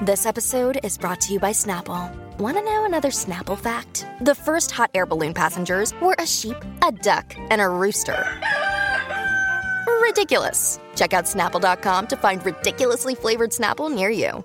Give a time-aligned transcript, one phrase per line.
[0.00, 2.14] This episode is brought to you by Snapple.
[2.38, 4.06] Want to know another Snapple fact?
[4.20, 6.54] The first hot air balloon passengers were a sheep,
[6.86, 8.24] a duck, and a rooster.
[10.00, 10.78] Ridiculous.
[10.94, 14.44] Check out snapple.com to find ridiculously flavored Snapple near you.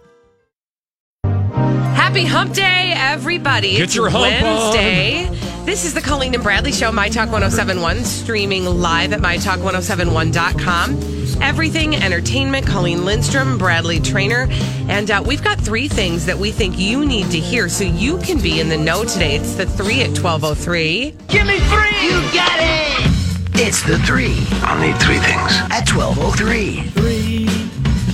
[1.23, 3.73] Happy hump day, everybody.
[3.73, 5.27] Get it's your hump Wednesday.
[5.65, 11.22] This is the Colleen and Bradley Show, My Talk 1071, streaming live at MyTalk1071.com.
[11.43, 14.47] Everything entertainment, Colleen Lindstrom, Bradley Traynor.
[14.87, 18.17] And uh, we've got three things that we think you need to hear so you
[18.19, 19.35] can be in the know today.
[19.35, 21.11] It's the three at 1203.
[21.27, 22.01] Give me three!
[22.01, 23.09] You got it!
[23.55, 25.51] It's the three I'll need three things.
[25.69, 26.89] at 1203.
[26.91, 27.45] Three,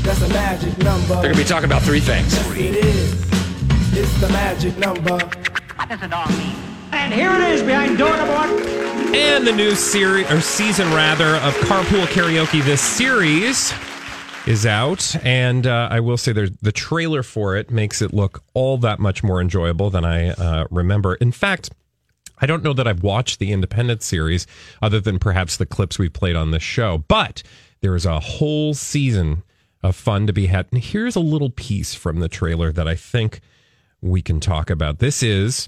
[0.01, 1.07] that's a magic number.
[1.07, 2.33] They're going to be talking about three things.
[2.33, 3.13] Yes, it is.
[3.95, 5.19] It's the magic number.
[6.91, 8.49] And here it is behind door number one.
[9.15, 12.63] And the new series or season rather of Carpool Karaoke.
[12.63, 13.73] This series
[14.47, 18.43] is out, and uh, I will say there's the trailer for it makes it look
[18.53, 21.15] all that much more enjoyable than I uh, remember.
[21.15, 21.71] In fact.
[22.41, 24.47] I don't know that I've watched the independent series
[24.81, 27.43] other than perhaps the clips we played on this show, but
[27.81, 29.43] there is a whole season
[29.83, 30.67] of fun to be had.
[30.71, 33.41] And here's a little piece from the trailer that I think
[34.01, 34.99] we can talk about.
[34.99, 35.67] This is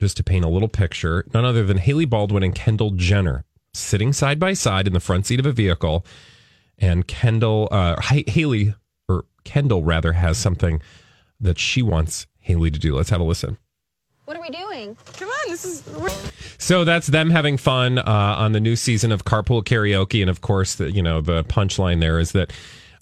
[0.00, 4.12] just to paint a little picture, none other than Hailey Baldwin and Kendall Jenner sitting
[4.12, 6.04] side by side in the front seat of a vehicle.
[6.78, 8.74] And Kendall, uh, Hailey,
[9.08, 10.82] or Kendall rather, has something
[11.40, 12.94] that she wants Hailey to do.
[12.96, 13.58] Let's have a listen.
[14.24, 14.96] What are we doing?
[15.18, 15.82] Come on, this is.
[16.58, 18.02] So that's them having fun uh,
[18.38, 22.00] on the new season of Carpool Karaoke, and of course, the you know the punchline
[22.00, 22.52] there is that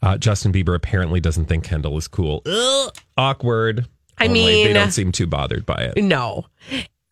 [0.02, 2.42] uh, Justin Bieber apparently doesn't think Kendall is cool.
[2.44, 3.86] Ugh, awkward.
[4.24, 6.02] I mean, they don't seem too bothered by it.
[6.02, 6.46] No.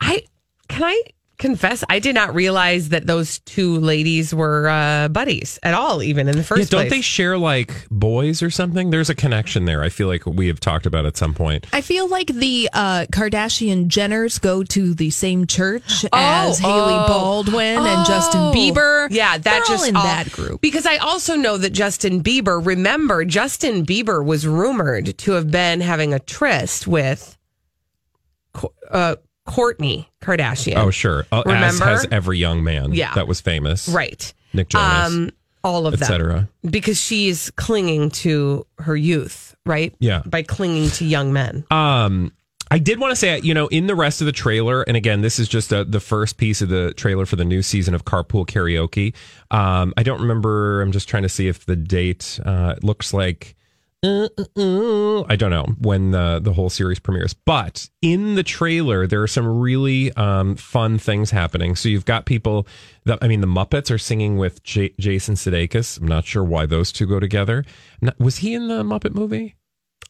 [0.00, 0.25] I
[0.69, 1.03] can I
[1.41, 6.28] confess I did not realize that those two ladies were uh, buddies at all, even
[6.28, 6.91] in the first Yeah, don't place.
[6.93, 8.91] they share like boys or something?
[8.91, 9.83] There's a connection there.
[9.83, 11.67] I feel like we have talked about at some point.
[11.73, 17.06] I feel like the uh, Kardashian Jenners go to the same church as Hailey oh.
[17.09, 18.53] Baldwin and Justin Oh.
[18.55, 19.09] Bieber.
[19.11, 20.61] Yeah, that They're all in all- that group.
[20.61, 22.65] Because I also know that Justin Bieber.
[22.65, 27.37] Remember, Justin Bieber was rumored to have been having a tryst with
[28.91, 29.17] uh,
[29.50, 30.77] Kourtney Kardashian.
[30.77, 31.27] Oh, sure.
[31.33, 33.15] Uh, as has every young man Yeah.
[33.15, 33.88] that was famous.
[33.88, 34.33] right.
[34.53, 35.31] Nick Jonas, Um,
[35.62, 36.49] all of et them, cetera.
[36.69, 39.94] because she's clinging to her youth, right?
[40.00, 40.22] Yeah.
[40.27, 41.65] by clinging to young men.
[41.71, 42.33] Um,
[42.72, 45.22] I did want to say, you know, in the rest of the trailer, and again,
[45.22, 48.05] this is just uh the first piece of the trailer for the new season of
[48.05, 49.12] Carpool Karaoke.
[49.50, 50.81] Um, I don't remember.
[50.81, 53.56] I'm just trying to see if the date uh, looks like.
[54.03, 58.43] Uh, uh, uh, I don't know when the the whole series premieres, but in the
[58.43, 61.77] trailer there are some really um, fun things happening.
[61.77, 62.66] So you've got people
[63.05, 66.00] that I mean, the Muppets are singing with J- Jason Sudeikis.
[66.00, 67.65] I'm not sure why those two go together.
[68.00, 69.56] Not- was he in the Muppet movie?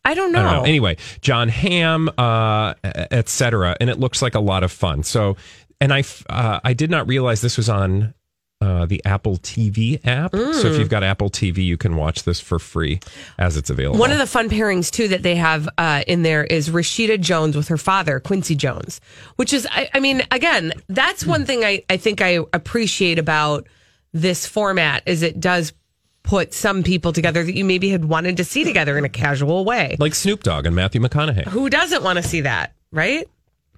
[0.05, 0.39] I don't know.
[0.39, 0.63] I don't know.
[0.69, 3.77] Anyway, Jon Hamm, uh, etc.
[3.81, 5.03] And it looks like a lot of fun.
[5.03, 5.37] So,
[5.81, 8.15] and I, uh, I did not realize this was on
[8.61, 10.35] uh, the Apple TV app.
[10.35, 13.01] So if you've got Apple TV, you can watch this for free
[13.39, 13.99] as it's available.
[13.99, 17.57] One of the fun pairings too that they have uh, in there is Rashida Jones
[17.57, 19.01] with her father Quincy Jones,
[19.37, 23.67] which is I, I mean again that's one thing I, I think I appreciate about
[24.13, 25.73] this format is it does
[26.23, 29.65] put some people together that you maybe had wanted to see together in a casual
[29.65, 29.97] way.
[29.99, 31.47] like Snoop Dogg and Matthew McConaughey.
[31.47, 33.27] Who doesn't want to see that, right?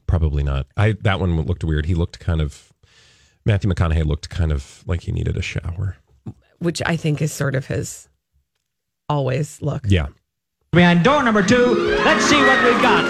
[0.09, 0.67] Probably not.
[0.77, 1.87] I that one looked weird.
[1.87, 2.72] He looked kind of
[3.45, 5.97] Matthew McConaughey looked kind of like he needed a shower.
[6.59, 8.09] Which I think is sort of his
[9.09, 9.85] always look.
[9.89, 10.09] Yeah.
[10.73, 11.75] Behind door number two,
[12.05, 13.05] let's see what we've got.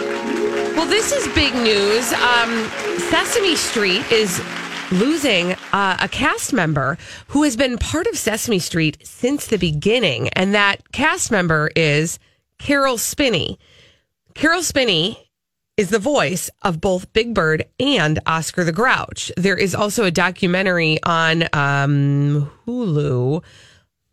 [0.75, 2.13] Well, this is big news.
[2.15, 2.69] Um,
[3.11, 4.43] Sesame Street is
[4.91, 10.29] losing uh, a cast member who has been part of Sesame Street since the beginning,
[10.31, 12.19] and that cast member is
[12.59, 13.59] Caroll Spinney.
[14.35, 15.31] Caroll Spinney
[15.77, 19.33] is the voice of both Big Bird and Oscar the Grouch.
[19.37, 23.43] There is also a documentary on um, Hulu,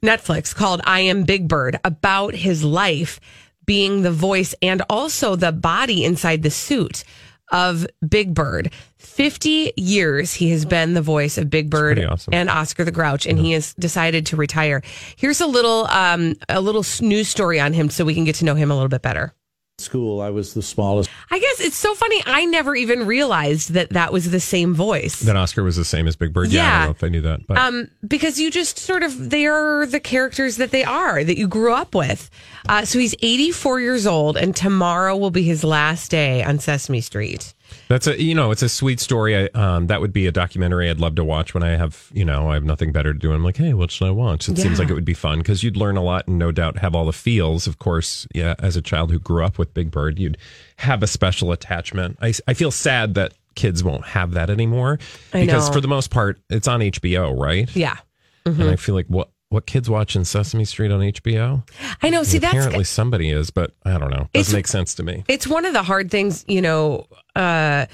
[0.01, 3.19] Netflix called I Am Big Bird about his life
[3.65, 7.03] being the voice and also the body inside the suit
[7.51, 8.71] of Big Bird.
[8.97, 12.33] 50 years he has been the voice of Big Bird awesome.
[12.33, 14.81] and Oscar the Grouch, and he has decided to retire.
[15.17, 18.45] Here's a little um, a little news story on him so we can get to
[18.45, 19.33] know him a little bit better.
[19.79, 21.09] School, I was the smallest.
[21.31, 22.21] I guess it's so funny.
[22.25, 25.19] I never even realized that that was the same voice.
[25.21, 26.49] That Oscar was the same as Big Bird.
[26.49, 27.47] Yeah, I don't know if I knew that.
[27.47, 31.37] But Um, because you just sort of they are the characters that they are that
[31.37, 32.29] you grew up with.
[32.67, 37.01] Uh, so he's 84 years old, and tomorrow will be his last day on Sesame
[37.01, 37.53] Street.
[37.87, 39.35] That's a you know it's a sweet story.
[39.35, 42.25] I, um, that would be a documentary I'd love to watch when I have you
[42.25, 43.31] know I have nothing better to do.
[43.31, 44.47] I'm like, hey, what should I watch?
[44.49, 46.77] It seems like it would be fun because you'd learn a lot and no doubt
[46.79, 47.67] have all the feels.
[47.67, 48.55] Of course, yeah.
[48.59, 50.37] As a child who grew up with Big Bird, you'd
[50.77, 52.17] have a special attachment.
[52.21, 54.99] I I feel sad that kids won't have that anymore
[55.33, 57.73] because for the most part it's on HBO, right?
[57.75, 57.97] Yeah,
[58.45, 61.67] And I feel like what what kids watching Sesame Street on HBO?
[62.01, 62.23] I know.
[62.23, 64.29] See, that's Apparently somebody is, but I don't know.
[64.33, 65.23] Doesn't make sense to me.
[65.27, 66.45] it's one of the hard things.
[66.47, 67.87] You know, uh,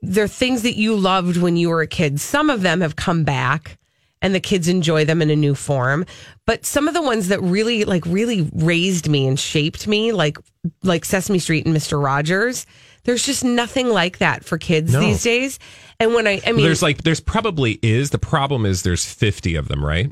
[0.00, 2.20] there are things that you loved when you were a kid.
[2.20, 3.78] Some of them have come back.
[4.22, 6.06] And the kids enjoy them in a new form,
[6.46, 10.38] but some of the ones that really, like, really raised me and shaped me, like,
[10.82, 12.64] like Sesame Street and Mister Rogers.
[13.04, 15.00] There's just nothing like that for kids No.
[15.00, 15.58] these days.
[15.98, 19.56] And when I, I mean, there's like there's probably is the problem is there's 50
[19.56, 20.08] of them, right?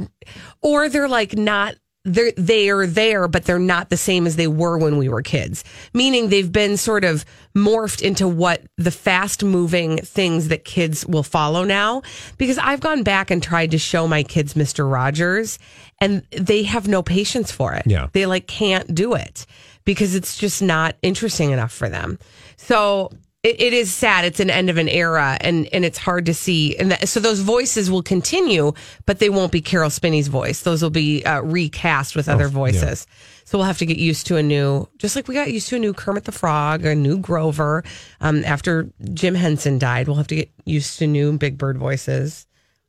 [0.61, 4.47] or they're like not they're they are there but they're not the same as they
[4.47, 5.65] were when we were kids.
[5.93, 7.25] Meaning they've been sort of
[7.55, 12.03] morphed into what the fast moving things that kids will follow now.
[12.39, 15.59] Because i've gone back and tried to show my kids mr rogers
[16.01, 17.83] and they have no patience for it.
[17.87, 18.09] Yeah.
[18.13, 19.47] they like can't do it
[19.85, 22.19] because it's just not interesting enough for them.
[22.57, 23.11] So
[23.43, 24.25] it, it is sad.
[24.25, 26.77] It's an end of an era, and and it's hard to see.
[26.77, 28.73] And that, so those voices will continue,
[29.07, 30.63] but they won't be Caroll Spinney's voice.
[30.63, 33.07] Those will be uh, recast with other voices.
[33.45, 35.77] So we'll have to get used to a new, just like we got used to
[35.77, 37.83] a new Kermit the Frog, a new Grover.
[38.21, 42.47] Um, after Jim Henson died, we'll have to get used to new Big Bird voices.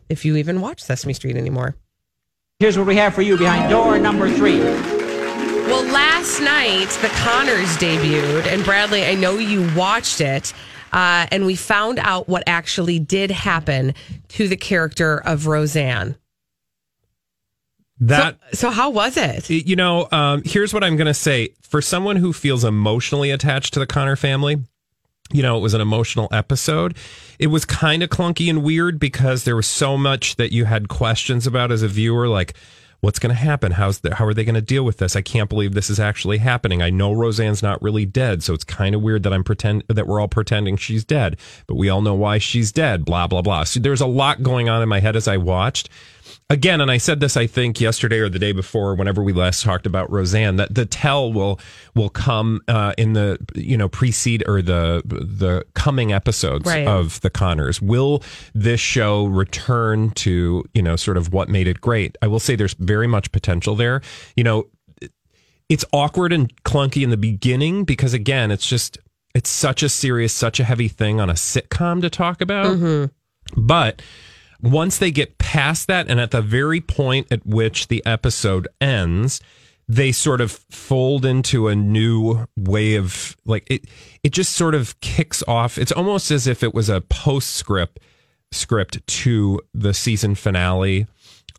[0.07, 1.75] If you even watch Sesame Street anymore.
[2.59, 5.00] Here's what we have for you behind door number three.
[5.71, 10.51] Well, last night the Connors debuted, and Bradley, I know you watched it,
[10.91, 13.93] uh, and we found out what actually did happen
[14.27, 16.17] to the character of Roseanne.
[18.01, 19.49] That So, how was it?
[19.49, 21.53] you know, um, here's what I'm going to say.
[21.61, 24.57] For someone who feels emotionally attached to the Connor family,
[25.31, 26.97] you know, it was an emotional episode.
[27.39, 30.89] It was kind of clunky and weird because there was so much that you had
[30.89, 32.55] questions about as a viewer, like
[33.01, 33.73] what's going to happen?
[33.73, 35.15] How's the, how are they going to deal with this?
[35.15, 36.81] I can't believe this is actually happening.
[36.81, 40.07] I know Roseanne's not really dead, so it's kind of weird that I'm pretend that
[40.07, 41.37] we're all pretending she's dead,
[41.67, 43.03] but we all know why she's dead.
[43.03, 43.63] Blah blah blah.
[43.65, 45.89] So there's a lot going on in my head as I watched
[46.51, 49.63] again, and I said this I think yesterday or the day before, whenever we last
[49.63, 51.59] talked about Roseanne, that the tell will
[51.95, 56.87] will come uh, in the you know precede or the the coming episodes Right.
[56.87, 57.81] of the Connors.
[57.81, 62.17] Will this show return to you know sort of what made it great?
[62.21, 64.01] I will say there's very much potential there.
[64.35, 64.67] You know,
[65.69, 68.97] it's awkward and clunky in the beginning because again, it's just
[69.33, 72.77] it's such a serious, such a heavy thing on a sitcom to talk about.
[73.55, 74.01] But
[74.61, 79.41] once they get past that, and at the very point at which the episode ends,
[79.87, 83.85] they sort of fold into a new way of like it.
[84.23, 85.77] It just sort of kicks off.
[85.77, 87.99] It's almost as if it was a postscript
[88.51, 91.07] script to the season finale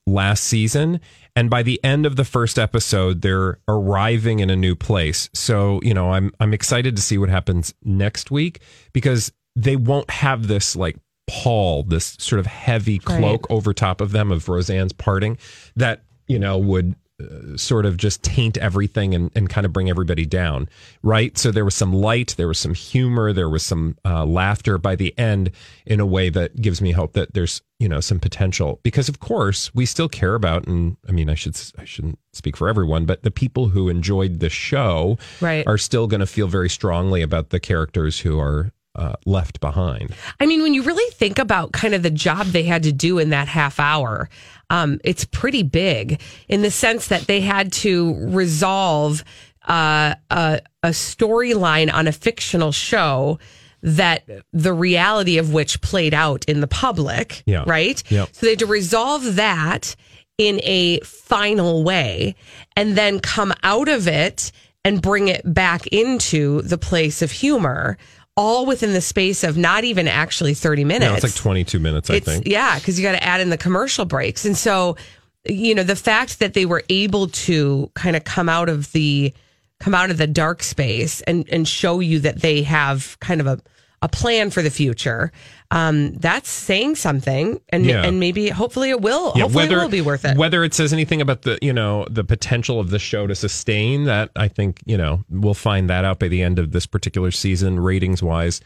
[0.07, 1.01] last season.
[1.35, 5.31] And by the end of the first episode, they're arriving in a new place.
[5.33, 8.61] So, you know, I'm I'm excited to see what happens next week
[8.93, 14.13] because they won't have this like pall, this sort of heavy cloak over top of
[14.13, 15.39] them of Roseanne's parting
[15.77, 19.89] that, you know, would uh, sort of just taint everything and, and kind of bring
[19.89, 20.69] everybody down.
[21.03, 21.37] Right.
[21.39, 24.97] So there was some light, there was some humor, there was some uh, laughter by
[24.97, 25.53] the end
[25.87, 29.21] in a way that gives me hope that there's, you know, some potential because of
[29.21, 33.05] course we still care about, and I mean, I should, I shouldn't speak for everyone,
[33.07, 35.67] but the people who enjoyed the show Right.
[35.67, 40.15] are still going to feel very strongly about the characters who are uh, left behind.
[40.41, 43.19] I mean, when you really think about kind of the job they had to do
[43.19, 44.29] in that half hour,
[44.71, 49.25] um, it's pretty big in the sense that they had to resolve
[49.69, 53.39] uh, a, a storyline on a fictional show
[53.83, 57.65] that the reality of which played out in the public, Yeah.
[57.67, 58.03] right?
[58.11, 58.29] Yep.
[58.33, 59.97] So they had to resolve that
[60.39, 62.35] in a final way
[62.77, 64.53] and then come out of it
[64.85, 67.99] and bring it back into the place of humor
[68.37, 71.11] all within the space of not even actually 30 minutes.
[71.11, 72.47] Yeah, it's like 22 minutes, I think.
[72.47, 74.45] Yeah, because you got to add in the commercial breaks.
[74.45, 74.97] And so,
[75.45, 79.35] you know, the fact that they were able to kind of come out of the
[79.81, 83.47] come out of the dark space and and show you that they have kind of
[83.47, 83.59] a
[84.03, 85.33] a plan for the future.
[85.71, 88.03] Um, that's saying something, and Yeah.
[88.05, 89.31] and maybe hopefully it will.
[89.31, 90.37] hopefully it will be worth it.
[90.37, 94.05] Whether it says anything about the you know the potential of the show to sustain
[94.05, 97.31] that, I think you know we'll find that out by the end of this particular
[97.31, 98.61] season, ratings wise.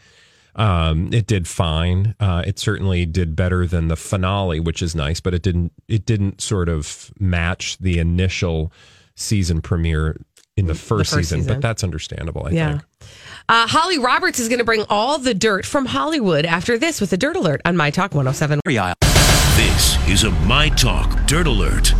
[0.55, 2.15] Um, it did fine.
[2.19, 5.71] Uh, it certainly did better than the finale, which is nice, but it didn't.
[5.87, 8.71] It didn't sort of match the initial
[9.15, 10.17] season premiere
[10.57, 11.53] in the first, first season, season.
[11.55, 12.45] but that's understandable.
[12.47, 12.69] I Yeah.
[12.71, 12.83] think.
[13.49, 17.13] Uh, Holly Roberts is going to bring all the dirt from Hollywood after this with
[17.13, 18.59] a dirt alert on My Talk 107.
[19.55, 21.93] This is a My Talk Dirt Alert.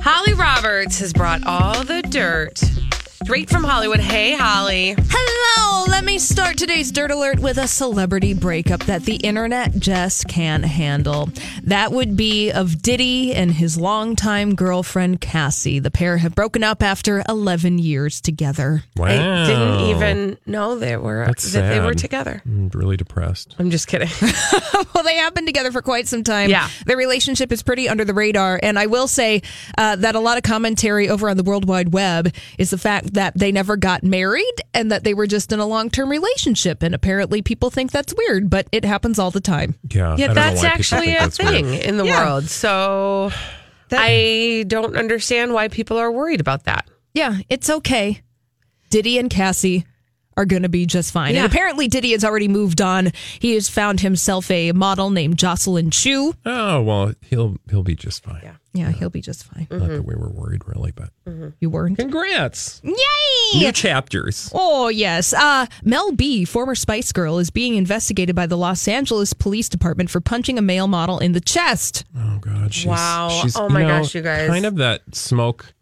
[0.00, 2.60] Holly Roberts has brought all the dirt
[3.24, 3.98] straight from Hollywood.
[3.98, 4.94] Hey, Holly.
[4.96, 5.84] Hello!
[5.88, 10.64] Let me start today's Dirt Alert with a celebrity breakup that the internet just can't
[10.64, 11.28] handle.
[11.64, 15.80] That would be of Diddy and his longtime girlfriend, Cassie.
[15.80, 18.84] The pair have broken up after 11 years together.
[18.96, 22.40] Wow, I didn't even know they were That's that they were together.
[22.44, 23.56] I'm really depressed.
[23.58, 24.08] I'm just kidding.
[24.94, 26.50] well, they have been together for quite some time.
[26.50, 26.68] Yeah.
[26.86, 28.60] Their relationship is pretty under the radar.
[28.62, 29.42] And I will say
[29.76, 33.07] uh, that a lot of commentary over on the World Wide Web is the fact
[33.14, 36.82] that they never got married and that they were just in a long term relationship.
[36.82, 39.74] And apparently people think that's weird, but it happens all the time.
[39.90, 41.50] Yeah, yeah, don't that's actually a that's weird.
[41.50, 42.24] thing in the Yeah.
[42.24, 42.44] world.
[42.44, 43.30] So
[43.92, 46.88] I don't understand why people are worried about that.
[47.14, 48.20] Yeah, it's okay.
[48.90, 49.86] Diddy and Cassie
[50.38, 51.34] are going to be just fine.
[51.34, 51.44] Yeah.
[51.44, 53.10] And apparently, Diddy has already moved on.
[53.40, 56.32] He has found himself a model named Jocelyn Chew.
[56.46, 58.40] Oh well, he'll he'll be just fine.
[58.42, 58.54] Yeah.
[58.74, 59.66] Yeah, he'll be just fine.
[59.72, 61.08] Not that we were worried, really, but
[61.58, 61.98] You weren't?
[61.98, 63.58] congrats, Yay!
[63.58, 64.52] new chapters.
[64.54, 65.32] Oh, yes.
[65.32, 70.10] Uh, Mel B, former Spice Girl, is being investigated by the Los Angeles Police Department
[70.10, 72.04] for punching a male model in the chest.
[72.16, 73.40] Oh God, she's, Wow.
[73.42, 74.48] She's, Oh, my you know, gosh, you guys.
[74.48, 75.72] Kind of that smoke.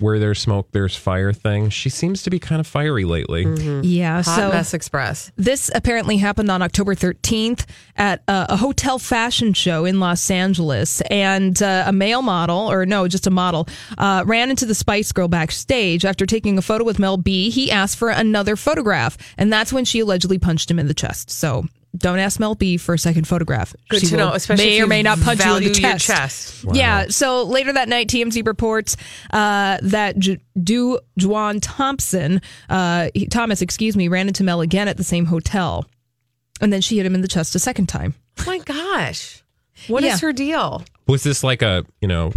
[0.00, 1.68] Where there's smoke, there's fire thing.
[1.70, 3.44] She seems to be kind of fiery lately.
[3.82, 5.30] Yeah, Hot so Mess Express.
[5.36, 7.66] this apparently happened on October 13th
[7.96, 11.00] at a, a hotel fashion show in Los Angeles.
[11.10, 15.12] And uh, a male model, or no, just a model, uh, ran into the Spice
[15.12, 16.04] Girl backstage.
[16.04, 19.16] After taking a photo with Mel B, he asked for another photograph.
[19.36, 21.30] And that's when she allegedly punched him in the chest.
[21.30, 21.66] So
[21.96, 23.74] don't ask Mel B for a second photograph.
[23.88, 25.74] Good She to know, especially may if or may not punch you in the value
[25.74, 26.06] chest.
[26.06, 26.64] chest.
[26.72, 27.06] Yeah.
[27.08, 28.96] So later that night, TMZ reports
[29.32, 34.86] uh, that J- Du Juan Thompson, uh, he- Thomas, excuse me, ran into Mel again
[34.88, 35.84] at the same hotel,
[36.60, 38.14] and then she hit him in the chest a second time.
[38.38, 39.42] Oh my gosh.
[39.88, 40.28] what is Yeah.
[40.28, 40.84] her deal?
[41.06, 42.32] Was this like a you know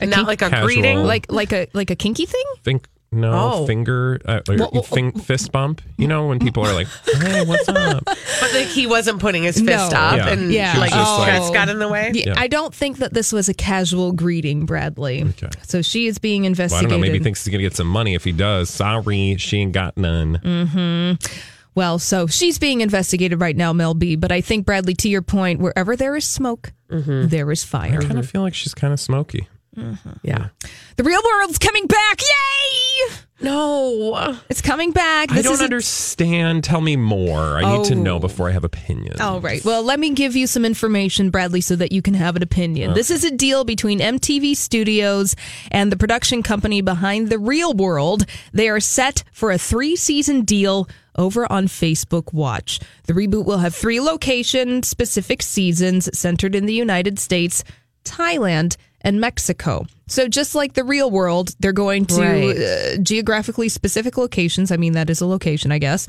[0.00, 1.04] Not like a casual- greeting?
[1.04, 2.44] Like like a like a kinky thing.
[2.62, 3.66] think no Oh.
[3.66, 5.80] finger uh, or Well, well, fist bump?
[5.98, 9.56] You know when people are like, "Hey, what's up?" But like he wasn't putting his
[9.60, 9.98] fist No.
[9.98, 10.28] up Yeah.
[10.28, 10.72] and Yeah.
[10.74, 12.10] She like just his like- chest got in the way.
[12.14, 12.34] Yeah, Yeah.
[12.36, 15.22] I don't think that this was a casual greeting, Bradley.
[15.22, 15.48] Okay.
[15.62, 16.90] So she is being Well, I investigated.
[16.90, 17.02] don't know.
[17.06, 18.70] Maybe he thinks he's gonna get some money if he does.
[18.70, 20.38] Sorry, she ain't got none.
[20.44, 21.40] Mm.
[21.76, 24.14] Well, so she's being investigated right now, Mel B.
[24.16, 27.98] But I think Bradley, to your point, wherever there is smoke, there is fire.
[28.00, 29.48] I kind of feel like she's kind of smoky.
[29.76, 30.10] Mm-hmm.
[30.22, 30.48] Yeah.
[30.96, 32.20] The real world's coming back!
[32.22, 33.14] Yay!
[33.40, 34.38] No.
[34.48, 35.30] It's coming back.
[35.32, 36.64] I don't is a- understand.
[36.64, 37.58] Tell me more.
[37.58, 37.98] I need to Oh.
[38.02, 39.20] know before I have opinions.
[39.20, 39.62] All right.
[39.64, 42.94] Well, let me give you some information, Bradley, so that you can have an opinion.
[42.94, 45.34] This is a deal between MTV Studios
[45.70, 48.24] and the production company behind The Real World.
[48.52, 52.80] They are set for a three season deal over on Facebook Watch.
[53.04, 57.62] The reboot will have three location specific seasons centered in the United States,
[58.04, 59.86] Thailand, and Mexico.
[60.08, 62.56] So just like the real world, they're going to Right.
[62.56, 64.72] uh, geographically specific locations.
[64.72, 66.08] I mean, that is a location, I guess.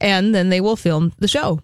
[0.00, 1.60] And then they will film the show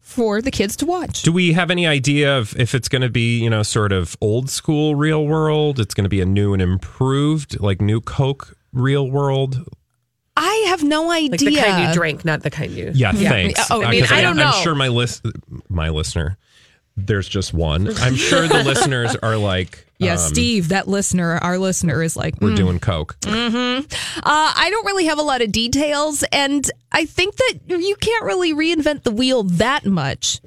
[0.00, 1.22] for the kids to watch.
[1.22, 4.16] Do we have any idea of if it's going to be, you know, sort of
[4.20, 5.78] old school real world?
[5.80, 9.66] It's going to be a new and improved, like new Coke real world?
[10.36, 11.30] I have no idea.
[11.30, 12.90] Like the kind you drink, not the kind you.
[12.94, 13.70] Yeah, thanks.
[13.70, 14.46] Oh, I Uh, mean, 'cause I don't know.
[14.46, 15.24] I'm sure my list,
[15.68, 16.36] my listener,
[16.96, 17.88] there's just one.
[17.98, 22.34] I'm sure the listeners are like, Yeah, um, Steve, that listener, our listener is like,
[22.40, 23.16] we're "Mm." doing Coke.
[23.26, 23.82] Uh,
[24.24, 28.52] I don't really have a lot of details, and I think that you can't really
[28.54, 30.40] reinvent the wheel that much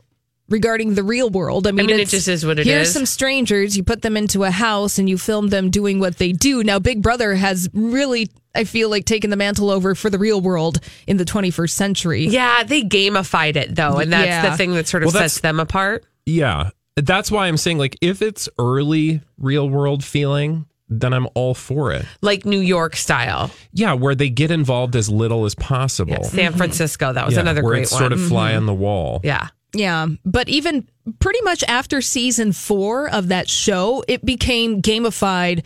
[0.50, 1.68] regarding the real world.
[1.68, 2.94] I mean, mean, it just is what it here's is.
[2.94, 6.32] some strangers, you put them into a house, and you film them doing what they
[6.32, 6.64] do.
[6.64, 10.40] Now, Big Brother has really, I feel like, taken the mantle over for the real
[10.40, 12.28] world in the 21st century.
[12.28, 14.50] Yeah, they gamified it though, and that's Yeah.
[14.50, 16.06] the thing that sort of Well, sets them apart.
[16.26, 16.70] Yeah.
[16.98, 21.92] That's why I'm saying, like, if it's early real world feeling, then I'm all for
[21.94, 22.06] it.
[22.22, 23.52] Like New York style.
[23.72, 26.24] Yeah, where they get involved as little as possible.
[26.24, 28.04] San Francisco, that was Yeah, another where great it's one.
[28.04, 28.14] Mm-hmm.
[28.14, 29.22] sort of fly on the wall.
[29.24, 29.48] yeah.
[29.74, 30.88] Yeah, but even
[31.20, 35.66] pretty much after season four of that show, it became gamified.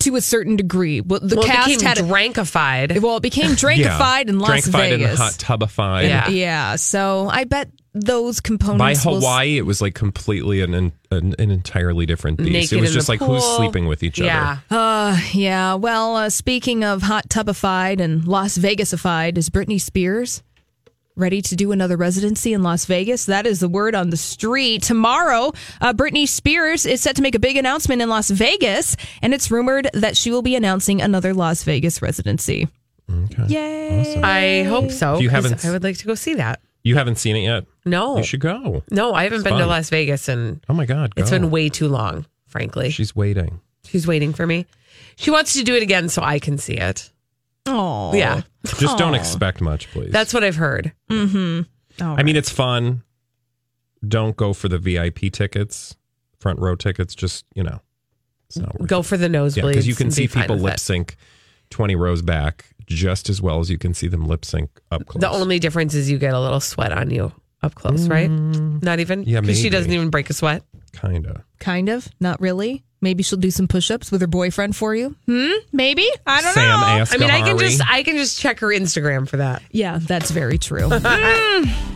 [0.00, 3.00] To a certain degree, well, the well, cast became had drankified.
[3.02, 5.10] well, it became drankified in Las Drankified Vegas.
[5.10, 6.04] and hot tubified.
[6.04, 6.28] Yeah.
[6.28, 10.92] yeah, so I bet those components By will Hawaii, it was like completely an an,
[11.10, 12.52] an entirely different beast.
[12.52, 14.26] Naked it was in just the like who's sleeping with each other.
[14.26, 14.58] Yeah.
[14.70, 14.80] other.
[14.80, 15.74] Uh, yeah.
[15.74, 20.42] Well, uh, speaking of hot tubified and Las Vegasified, is Britney Spears
[21.18, 23.26] ready to do another residency in Las Vegas?
[23.26, 24.82] That is the word on the street.
[24.82, 29.34] Tomorrow, uh, Britney Spears is set to make a big announcement in Las Vegas, and
[29.34, 32.68] it's rumored that she will be announcing another Las Vegas residency.
[33.10, 33.44] Okay.
[33.48, 34.20] Yay!
[34.22, 35.16] I hope so.
[35.16, 36.60] If you 'cause haven't- I would like to go see that.
[36.84, 37.64] You haven't seen it yet?
[37.84, 38.18] No.
[38.18, 38.82] You should go.
[38.90, 39.66] No, I haven't It's been to.
[39.66, 41.12] Las Vegas and Oh my God.
[41.16, 42.90] it's been way too long, frankly.
[42.90, 43.60] She's waiting.
[43.86, 44.66] She's waiting for me.
[45.16, 47.10] She wants to do it again so I can see it.
[47.68, 48.42] Oh, Yeah.
[48.78, 49.18] Just don't Aw.
[49.18, 50.10] expect much, please.
[50.10, 50.92] That's what I've heard.
[51.10, 51.62] Mm-hmm.
[52.02, 53.02] I mean, it's fun.
[54.06, 55.96] Don't go for the VIP tickets,
[56.38, 57.14] front row tickets.
[57.14, 57.80] Just, you know,
[58.46, 59.32] it's not worth Go for the it.
[59.32, 59.56] nosebleeds.
[59.56, 60.80] Yeah, because you can and see be fine people with lip it.
[60.80, 61.16] sync
[61.70, 65.20] 20 rows back just as well as you can see them lip sync up close.
[65.20, 67.32] The only difference is you get a little sweat on you
[67.62, 68.30] up close, right?
[68.30, 69.24] Not even?
[69.24, 69.28] Mm.
[69.28, 70.62] Yeah, Because she doesn't even break a sweat.
[70.92, 71.42] kind of.
[71.58, 72.08] Kind of.
[72.20, 72.84] Not really.
[73.00, 75.14] Maybe she'll do some push-ups with her boyfriend for you.
[75.26, 75.52] Hmm.
[75.72, 76.08] Maybe.
[76.26, 76.86] I don't Sam know.
[76.86, 77.14] Asghari.
[77.14, 79.62] I mean, I can just I can just check her Instagram for that.
[79.70, 80.88] Yeah, that's very true.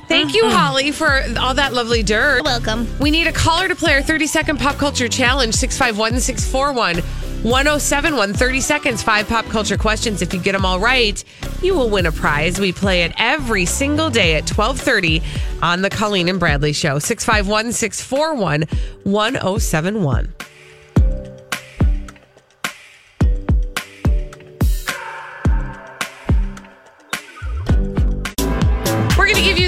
[0.08, 2.44] Thank you, Holly, for all that lovely dirt.
[2.44, 2.86] Welcome.
[3.00, 6.96] We need a caller to play our 30 second pop culture challenge 651 641
[7.42, 8.34] 1071.
[8.34, 10.22] 30 seconds, five pop culture questions.
[10.22, 11.22] If you get them all right,
[11.60, 12.60] you will win a prize.
[12.60, 15.22] We play it every single day at 1230
[15.60, 16.98] on the Colleen and Bradley Show.
[17.00, 18.62] 651 641
[19.04, 20.32] 1071.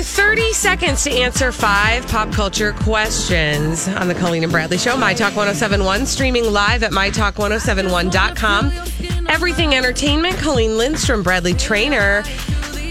[0.05, 4.97] 30 seconds to answer five pop culture questions on the Colleen and Bradley Show.
[4.97, 9.27] My Talk 1071, streaming live at mytalk1071.com.
[9.29, 12.23] Everything Entertainment, Colleen Lindstrom, Bradley Traynor.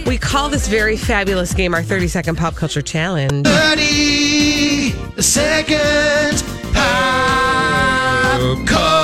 [0.07, 3.45] We call this very fabulous game our 30 second pop culture challenge.
[3.45, 9.02] 30 second pop culture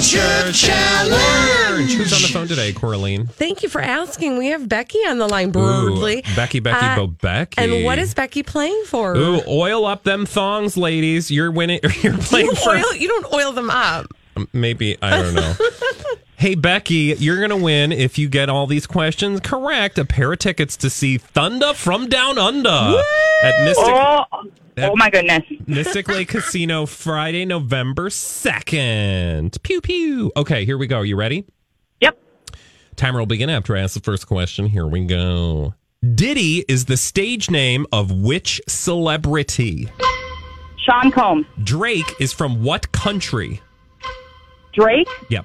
[0.00, 1.92] challenge.
[1.94, 3.26] Who's on the phone today, Coraline?
[3.26, 4.38] Thank you for asking.
[4.38, 6.22] We have Becky on the line, Broadly.
[6.34, 7.62] Becky, Becky, Uh, Bo Becky.
[7.62, 9.14] And what is Becky playing for?
[9.16, 11.30] Ooh, oil up them thongs, ladies.
[11.30, 11.80] You're winning.
[12.02, 14.06] You're playing don't for oil, you don't oil them up.
[14.52, 15.54] maybe I don't know.
[16.40, 19.98] hey Becky, you're gonna win if you get all these questions correct.
[19.98, 22.98] A pair of tickets to see Thunder from Down Under
[23.44, 23.86] at Mystic.
[23.86, 24.24] Oh,
[24.78, 25.42] at oh my goodness.
[25.66, 29.62] Mystic Lake Casino, Friday, November 2nd.
[29.62, 30.32] Pew, pew.
[30.34, 31.02] Okay, here we go.
[31.02, 31.44] You ready?
[32.00, 32.18] Yep.
[32.96, 34.64] Timer will begin after I ask the first question.
[34.64, 35.74] Here we go.
[36.14, 39.90] Diddy is the stage name of which celebrity?
[40.78, 41.44] Sean Combs.
[41.62, 43.60] Drake is from what country?
[44.72, 45.44] Drake Yep.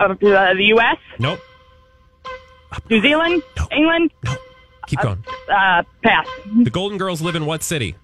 [0.00, 1.40] Of uh, the U.S., Nope.
[2.90, 3.66] New Zealand, no.
[3.72, 4.10] England.
[4.24, 4.36] No.
[4.86, 5.24] Keep going.
[5.50, 6.26] Uh, pass.
[6.62, 7.94] The Golden Girls live in what city?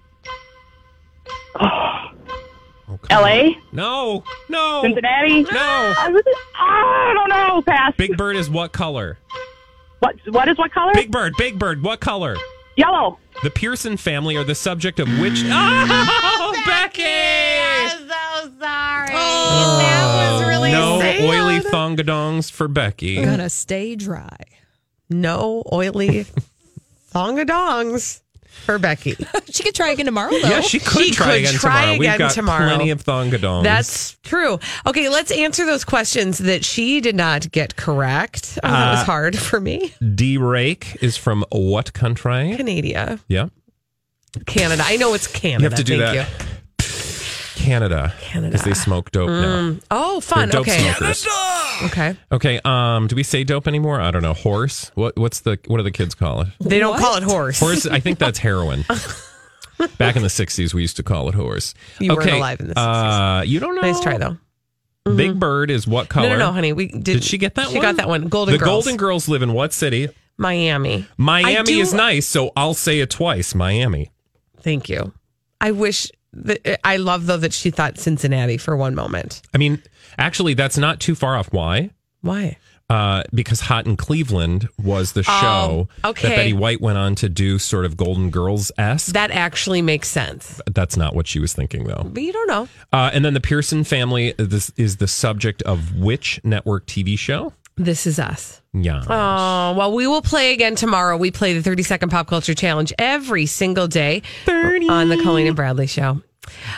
[3.09, 4.23] L.A., No.
[4.49, 4.81] No.
[4.83, 5.43] Cincinnati.
[5.43, 5.49] No.
[5.97, 6.23] I, was?
[6.55, 7.61] I don't know.
[7.61, 7.93] Pass.
[7.97, 9.17] Big Bird is what color?
[9.99, 10.15] What?
[10.27, 10.93] What is what color?
[10.93, 12.35] Big Bird, Big Bird, what color?
[12.77, 13.17] Yellow.
[13.43, 15.43] The Pearson family are the subject of which.
[15.45, 17.03] Oh, Becky!
[17.03, 19.07] I'm so sorry.
[19.09, 21.04] that was really no sad.
[21.04, 21.04] oily
[21.75, 23.23] thongadongs for Becky.
[23.23, 24.37] Gonna stay dry.
[25.09, 26.25] No oily
[27.13, 28.21] thongadongs
[28.65, 29.15] for Becky.
[29.51, 30.37] She could try again tomorrow, though.
[30.49, 31.97] Yeah, she could She try could again try tomorrow.
[31.99, 32.67] We've got tomorrow.
[32.67, 33.63] plenty of thongadongs.
[33.63, 34.59] That's true.
[34.85, 38.57] Okay, let's answer those questions that she did not get correct.
[38.63, 39.93] Oh, that was Uh, hard for me.
[40.15, 42.55] D Rake is from what country?
[42.57, 43.19] Canada.
[43.27, 43.47] Yeah.
[44.47, 44.83] Canada.
[44.85, 45.63] I know it's Canada.
[45.63, 46.45] You have to do Thank that.
[46.45, 46.54] you.
[47.65, 48.13] Canada.
[48.21, 48.51] Canada.
[48.51, 49.59] Because they smoke dope now.
[49.71, 49.83] Mm.
[49.91, 50.49] Oh, fun.
[50.49, 50.91] They're dope okay.
[50.93, 51.27] smokers.
[51.83, 52.15] Okay.
[52.31, 52.59] Okay.
[52.63, 53.07] Um.
[53.07, 53.99] Do we say dope anymore?
[53.99, 54.33] I don't know.
[54.33, 54.91] Horse.
[54.95, 55.17] What?
[55.17, 55.59] What's the?
[55.67, 56.47] What do the kids call it?
[56.59, 57.59] They don't call it horse.
[57.59, 57.85] Horse.
[57.85, 58.85] I think that's heroin.
[59.97, 61.73] Back in the '60s, we used to call it horse.
[61.99, 63.81] You weren't alive in the Uh, you don't know.
[63.81, 64.37] Nice try though.
[65.15, 66.29] Big Bird is what color?
[66.29, 66.73] No, no, no, honey.
[66.73, 67.03] We did.
[67.03, 67.81] Did she get that She one?
[67.81, 68.27] got that one.
[68.27, 68.69] Golden the Girls.
[68.85, 70.09] Golden Girls live in what city?
[70.37, 71.05] Miami.
[71.17, 73.53] Miami do- is nice, so I'll say it twice.
[73.53, 74.11] Miami.
[74.61, 75.13] Thank you.
[75.61, 76.14] I wish that
[76.83, 79.41] I love though that she thought Cincinnati for one moment.
[79.53, 79.81] I mean,
[80.17, 81.51] actually, that's not too far off.
[81.51, 81.91] Why?
[82.21, 82.57] Why?
[82.87, 86.27] Uh, because Hot in Cleveland was the show Oh, okay.
[86.29, 89.13] that Betty White went on to do, sort of Golden Girls esque.
[89.13, 90.61] That actually makes sense.
[90.71, 92.03] That's not what she was thinking, though.
[92.05, 92.67] But you don't know.
[92.93, 97.53] Uh, and then the Pearson family this is the subject of which network TV show?
[97.77, 98.61] This is us.
[98.73, 99.01] Yeah.
[99.07, 101.17] Oh, well, we will play again tomorrow.
[101.17, 105.55] We play the 30 second pop culture challenge every single day on the Colleen and
[105.55, 106.21] Bradley show.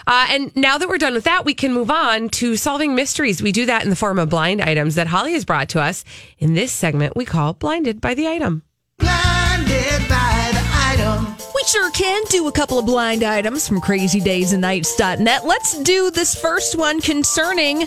[0.08, 3.42] Uh, and now that we're done with that, we can move on to solving mysteries.
[3.42, 6.04] We do that in the form of blind items that Holly has brought to us.
[6.40, 8.64] In this segment, we call Blinded by the Item.
[8.98, 11.36] Blinded by the item.
[11.54, 15.46] We sure can do a couple of blind items from crazydaysandnights.net.
[15.46, 17.86] Let's do this first one concerning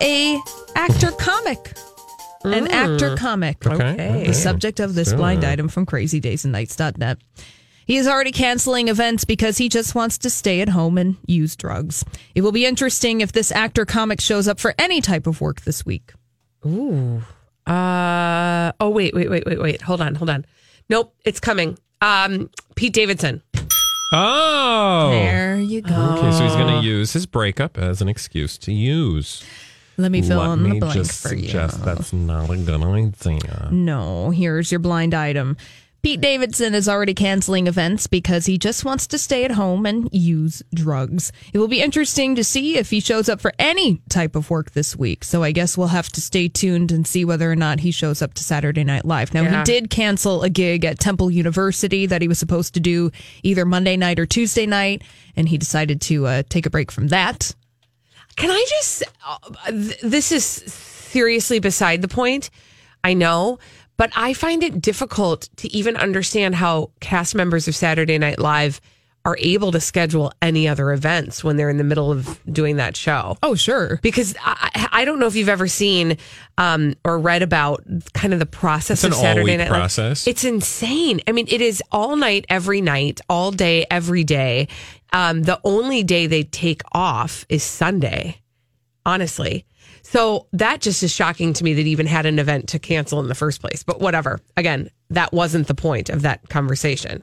[0.00, 0.40] a
[0.74, 1.72] actor comic.
[2.44, 3.66] An actor comic.
[3.66, 4.24] Okay.
[4.26, 5.16] The subject of this Sure.
[5.18, 7.18] blind item from crazydaysandnights.net.
[7.86, 11.54] He is already canceling events because he just wants to stay at home and use
[11.56, 12.04] drugs.
[12.34, 15.62] It will be interesting if this actor comic shows up for any type of work
[15.62, 16.12] this week.
[16.66, 17.22] Ooh.
[17.66, 19.82] Uh, oh, wait, wait, wait, wait, wait.
[19.82, 20.44] Hold on, hold on.
[20.88, 21.78] Nope, it's coming.
[22.00, 23.42] Um, Pete Davidson.
[24.12, 25.10] Oh.
[25.10, 25.94] There you go.
[26.18, 29.42] Okay, so he's going to use his breakup as an excuse to use.
[29.96, 31.44] Let me fill Let in the me blank just for you.
[31.46, 33.68] suggest that's not a good idea.
[33.70, 35.56] No, here's your blind item.
[36.02, 40.06] Pete Davidson is already canceling events because he just wants to stay at home and
[40.12, 41.32] use drugs.
[41.54, 44.72] It will be interesting to see if he shows up for any type of work
[44.72, 45.24] this week.
[45.24, 48.20] So I guess we'll have to stay tuned and see whether or not he shows
[48.20, 49.32] up to Saturday Night Live.
[49.32, 49.60] Now, Yeah.
[49.60, 53.10] he did cancel a gig at Temple University that he was supposed to do
[53.42, 55.00] either Monday night or Tuesday night,
[55.36, 57.54] and he decided to uh, take a break from that.
[58.36, 59.38] Can I just, uh,
[60.02, 62.50] this is seriously beside the point.
[63.02, 63.58] I know,
[63.96, 68.80] but I find it difficult to even understand how cast members of Saturday Night Live
[69.26, 72.94] are able to schedule any other events when they're in the middle of doing that
[72.94, 73.38] show.
[73.42, 73.98] Oh, sure.
[74.02, 76.18] Because I, I I don't know if you've ever seen
[76.58, 79.78] um, or read about kind of the process It's an of Saturday all-week Night Live.
[79.80, 80.26] process.
[80.26, 81.20] It's insane.
[81.26, 84.68] I mean, it is all night, every night, all day, every day.
[85.14, 88.40] Um, the only day they take off is Sunday,
[89.06, 89.64] honestly.
[90.02, 93.28] So that just is shocking to me that even had an event to cancel in
[93.28, 93.82] the first place.
[93.82, 94.40] But whatever.
[94.56, 97.22] Again, that wasn't the point of that conversation.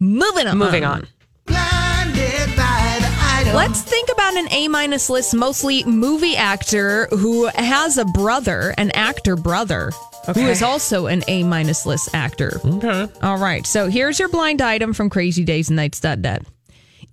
[0.00, 0.56] Moving on.
[0.56, 1.06] Moving on.
[1.46, 3.54] Blinded by the item.
[3.54, 8.90] Let's think about an A minus list, mostly movie actor who has a brother, an
[8.92, 9.90] actor brother,
[10.26, 10.50] who Okay.
[10.50, 12.60] is also an A minus list actor.
[12.64, 13.08] Okay.
[13.22, 16.00] All right, so here's your blind item from Crazy Days and Nights.
[16.00, 16.42] crazydaysandnights.net.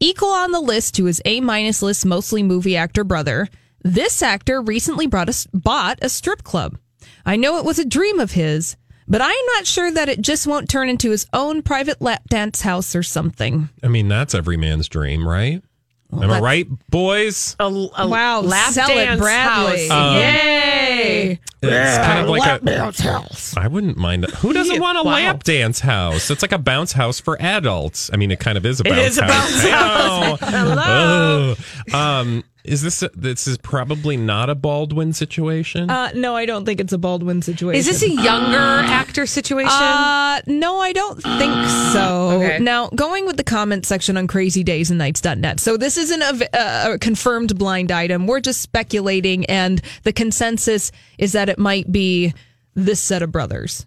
[0.01, 3.49] Equal on the list to his A minus list, mostly movie actor brother,
[3.83, 6.77] this actor recently brought a, bought a strip club.
[7.25, 8.77] I know it was a dream of his,
[9.09, 12.61] but I'm not sure that it just won't turn into his own private lap dance
[12.61, 13.67] house or something.
[13.83, 15.61] I mean, that's every man's dream, right?
[16.11, 17.55] Am I right, boys?
[17.59, 19.87] A, a Wow, lap sell it, dance Bradley.
[19.87, 19.91] house.
[19.91, 21.39] Uh, Yay!
[21.61, 22.65] It's kind of like lap a.
[22.65, 23.55] dance house.
[23.55, 24.23] I wouldn't mind.
[24.23, 24.31] it.
[24.31, 25.13] Who doesn't want a Wow.
[25.13, 26.31] lap dance house?
[26.31, 28.09] It's like a bounce house for adults.
[28.11, 29.63] I mean, it kind of is a It bounce is a house.
[29.63, 30.39] bounce house.
[30.51, 31.55] Hello.
[31.93, 31.97] Oh.
[31.97, 35.89] Um, is this this is probably not a Baldwin situation?
[35.89, 37.79] Uh, no, I don't think it's a Baldwin situation.
[37.79, 39.71] Is this a younger actor situation?
[39.71, 41.53] Uh, no, I don't think
[41.93, 42.29] so.
[42.31, 42.59] Okay.
[42.59, 45.59] Now, going with the comment section on crazydaysandnights.net.
[45.61, 48.27] So this isn't a, a, a confirmed blind item.
[48.27, 52.33] We're just speculating, and the consensus is that it might be
[52.75, 53.85] this set of brothers.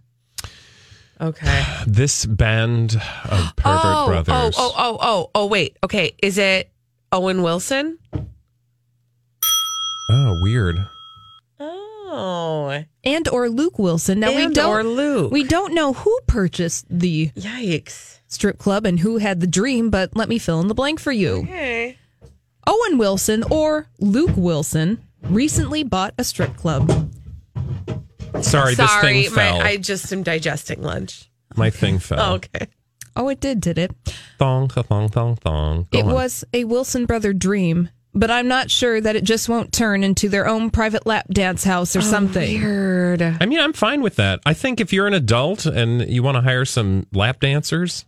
[1.20, 1.64] okay.
[1.86, 4.54] this band of pervert oh, brothers.
[4.56, 5.76] Oh, oh, oh, oh, oh, wait.
[5.84, 6.14] Okay.
[6.22, 6.70] Is it
[7.12, 7.98] Owen Wilson?
[10.14, 10.86] Oh, weird.
[11.58, 12.84] Oh.
[13.04, 14.20] And or Luke Wilson.
[14.20, 15.32] Now we don't or Luke.
[15.32, 18.18] we don't know who purchased the Yikes.
[18.28, 21.12] strip club and who had the dream, but let me fill in the blank for
[21.12, 21.36] you.
[21.38, 21.96] Okay.
[22.66, 26.88] Owen Wilson or Luke Wilson recently bought a strip club.
[28.42, 29.60] Sorry, this Sorry, thing my, fell.
[29.62, 31.30] I just am digesting lunch.
[31.56, 32.20] My thing fell.
[32.20, 32.68] Oh, okay.
[33.16, 33.92] Oh, it did, did it?
[34.38, 35.86] Thong, thong, thong, thong.
[35.90, 36.12] Go it on.
[36.12, 40.28] was a Wilson brother dream, but I'm not sure that it just won't turn into
[40.28, 42.60] their own private lap dance house or something.
[42.62, 43.22] Weird.
[43.22, 44.40] I mean, I'm fine with that.
[44.46, 48.04] I think if you're an adult and you want to hire some lap dancers,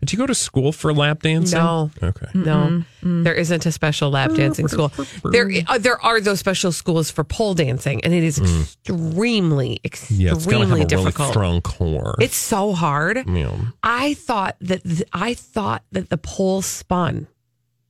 [0.00, 1.58] Did you go to school for lap dancing?
[1.58, 1.90] No.
[2.00, 2.26] Okay.
[2.32, 4.92] No, there isn't a special lap dancing school.
[5.24, 10.14] There, uh, there are those special schools for pole dancing, and it is extremely, Hmm.
[10.14, 11.28] Yeah, it's gotta have extremely a really difficult.
[11.30, 12.14] strong core.
[12.20, 13.28] It's so hard.
[13.28, 13.50] Yeah.
[13.82, 17.26] I thought that th- I thought that the pole spun.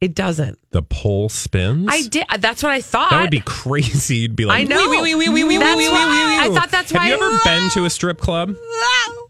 [0.00, 0.58] It doesn't.
[0.70, 1.86] the pole spins.
[1.90, 2.26] I did.
[2.38, 3.10] That's what I thought.
[3.10, 4.16] That would be crazy.
[4.16, 4.90] You'd be like, I know.
[4.90, 6.06] "Wee, wee, wee, wee, wee, That's wee, wee, why-
[6.46, 8.54] wee, I thought that's Have why- you ever been to a strip club?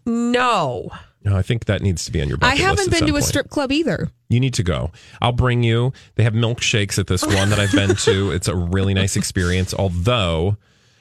[0.06, 0.90] no.
[1.24, 2.98] No, I think that needs to be on your I bucket list haven't at been
[2.98, 3.24] some to a point.
[3.24, 4.10] strip club either.
[4.28, 4.90] You need to go.
[5.22, 5.92] I'll bring you.
[6.16, 8.30] They have milkshakes at this one that I've been to.
[8.32, 9.72] It's a really nice experience.
[9.72, 10.58] Although,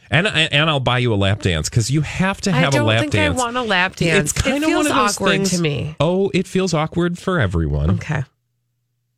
[0.09, 2.83] and and I'll buy you a lap dance because you have to I have don't
[2.83, 3.37] a lap think dance.
[3.37, 4.31] I want a lap dance.
[4.31, 5.95] It's kind it of feels one of those awkward things- to me.
[5.99, 7.89] Oh, it feels awkward for everyone.
[7.91, 8.23] Okay.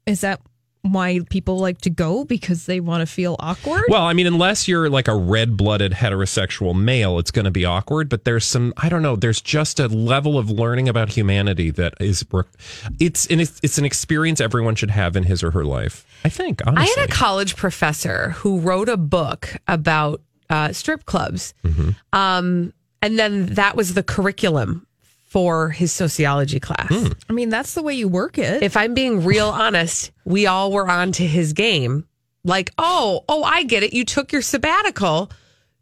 [0.05, 0.41] Is that
[0.83, 3.85] why people like to go because they want to feel awkward?
[3.89, 7.65] Well, I mean, unless you're like a red blooded heterosexual male, it's going to be
[7.65, 8.07] awkward.
[8.07, 11.95] But there's some, I don't know, there's just a level of learning about humanity that
[11.99, 12.23] is,
[12.99, 16.05] it's an, it's an experience everyone should have in his or her life.
[16.23, 21.55] I think, I had a college professor who wrote a book about uh, strip clubs.
[21.63, 21.91] Mm-hmm.
[22.13, 24.84] Um, and then that was the curriculum
[25.35, 26.87] for his sociology class.
[26.87, 27.07] Hmm.
[27.29, 28.63] I mean, that's the way you work it.
[28.63, 32.07] If I'm being real honest, we all were on to his game.
[32.45, 33.91] Like, oh, oh, I get it.
[33.91, 35.29] You took your sabbatical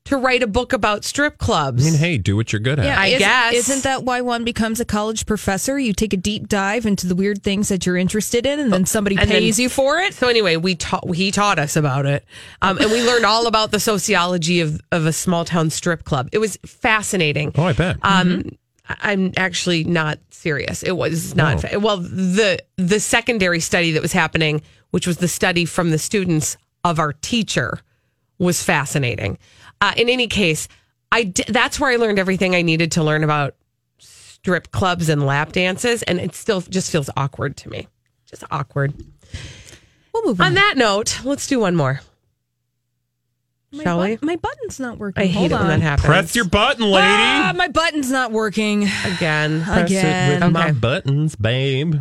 [0.05, 1.85] to write a book about strip clubs.
[1.85, 2.85] I mean, hey, do what you're good at.
[2.85, 3.53] yeah, I isn't- guess.
[3.53, 5.77] Isn't that why one becomes a college professor?
[5.77, 8.87] You take a deep dive into the weird things that you're interested in, and then
[8.87, 10.15] somebody And then- pays you for it.
[10.15, 12.25] So anyway, we taught he taught us about it,
[12.63, 16.27] um, and we learned all about the sociology of of a small town strip club.
[16.31, 17.51] It was fascinating.
[17.55, 17.97] Oh, I bet.
[18.01, 18.57] Um, I-
[18.89, 20.83] I'm actually not serious.
[20.83, 21.61] It was not.
[21.61, 25.97] fa- Well, the the secondary study that was happening, which was the study from the
[25.97, 27.79] students of our teacher,
[28.39, 29.37] was fascinating.
[29.79, 30.67] Uh, in any case,
[31.11, 33.55] I that's where I learned everything I needed to learn about
[33.99, 37.87] strip clubs and lap dances, and it still just feels awkward to me.
[38.29, 38.93] Just awkward.
[40.13, 40.53] We'll move On on.
[40.55, 42.01] that note, let's do one more.
[43.73, 44.17] My Shall we?
[44.21, 45.23] My button's not working.
[45.23, 45.79] I hate Hold it when on.
[45.79, 46.05] that happens.
[46.05, 47.07] Press your button, lady.
[47.07, 48.83] Ah, my button's not working.
[49.05, 49.63] again.
[49.63, 50.31] Press again.
[50.41, 50.71] it with my Okay.
[50.73, 51.95] buttons, babe.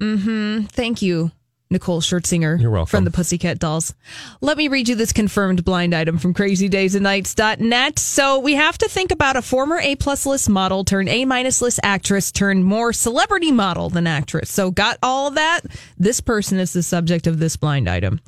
[0.00, 0.64] Mm-hmm.
[0.66, 1.30] Thank you,
[1.70, 2.60] Nicole Scherzinger.
[2.60, 2.90] You're welcome.
[2.90, 3.94] From the Pussycat Dolls.
[4.40, 7.98] Let me read you this confirmed blind item from crazydaysandnights.net.
[8.00, 11.62] So we have to think about a former A plus list model turned A minus
[11.62, 14.50] list actress turned more celebrity model than actress.
[14.50, 15.60] So got all that?
[15.96, 18.20] This person is the subject of this blind item.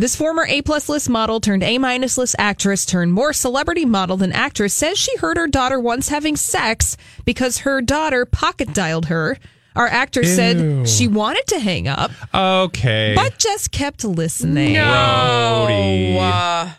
[0.00, 4.16] This former A plus list model turned A minus list actress turned more celebrity model
[4.16, 9.06] than actress says she heard her daughter once having sex because her daughter pocket dialed
[9.06, 9.36] her.
[9.74, 10.26] Our actor Ew.
[10.26, 13.12] said she wanted to hang up, Okay.
[13.16, 14.76] but just kept listening.
[14.76, 16.16] Rowdy.
[16.18, 16.70] Uh,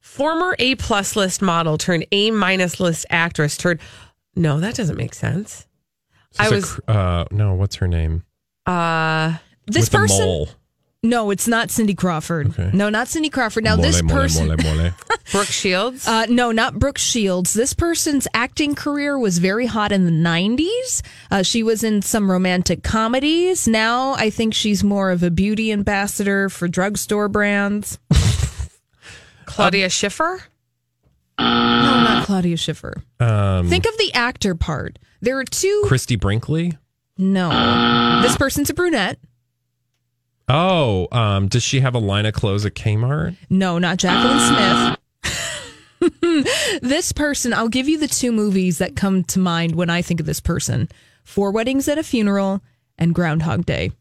[0.00, 3.80] former A plus list model turned A minus list actress turned.
[4.36, 5.66] No, that doesn't make sense.
[6.38, 8.24] I This is a was uh, no, what's her name?
[8.66, 10.48] uh This With the person, mole.
[11.02, 12.48] No, it's not Cindy Crawford.
[12.50, 12.70] Okay.
[12.74, 13.64] No, not Cindy Crawford.
[13.64, 14.90] Now Mole, this person, mole, mole.
[15.32, 16.06] Brooke Shields.
[16.06, 17.54] Uh, no, not Brooke Shields.
[17.54, 21.00] This person's acting career was very hot in the 90s.
[21.30, 23.66] Uh, she was in some romantic comedies.
[23.66, 27.98] Now I think she's more of a beauty ambassador for drugstore brands.
[29.46, 30.42] Claudia Schiffer.
[31.38, 33.02] No, not Claudia Schiffer.
[33.18, 34.98] Um, Think of the actor part.
[35.22, 35.82] There are two.
[35.86, 36.76] Christie Brinkley.
[37.16, 38.20] No.
[38.20, 39.18] This person's a brunette.
[40.52, 43.36] Oh, um, does she have a line of clothes at Kmart?
[43.48, 44.96] No, not Jaclyn
[46.00, 46.80] Smith.
[46.82, 50.18] this person, I'll give you the two movies that come to mind when I think
[50.20, 50.88] of this person
[51.24, 52.62] Four Weddings at a Funeral
[52.98, 53.92] and Groundhog Day.